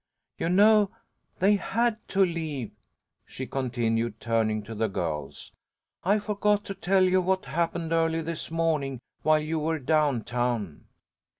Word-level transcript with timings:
You 0.39 0.49
know 0.49 0.89
they 1.37 1.57
had 1.57 1.99
to 2.07 2.25
leave," 2.25 2.71
she 3.23 3.45
continued, 3.45 4.19
turning 4.19 4.63
to 4.63 4.73
the 4.73 4.87
girls. 4.87 5.51
"I 6.03 6.17
forgot 6.17 6.65
to 6.65 6.73
tell 6.73 7.03
you 7.03 7.21
what 7.21 7.45
happened 7.45 7.93
early 7.93 8.23
this 8.23 8.49
morning 8.49 8.99
while 9.21 9.37
you 9.43 9.59
were 9.59 9.77
down 9.77 10.23
town. 10.23 10.85